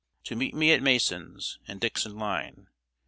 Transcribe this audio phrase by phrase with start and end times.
[0.23, 2.69] To Meet Me at Masons and dixon line.